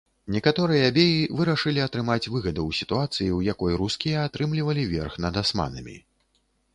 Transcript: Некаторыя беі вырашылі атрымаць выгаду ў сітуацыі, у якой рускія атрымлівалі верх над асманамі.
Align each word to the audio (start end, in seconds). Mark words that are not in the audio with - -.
Некаторыя 0.35 0.85
беі 0.95 1.17
вырашылі 1.41 1.83
атрымаць 1.83 2.31
выгаду 2.35 2.61
ў 2.65 2.71
сітуацыі, 2.79 3.27
у 3.37 3.43
якой 3.53 3.77
рускія 3.81 4.23
атрымлівалі 4.31 4.87
верх 4.95 5.19
над 5.27 5.33
асманамі. 5.43 5.95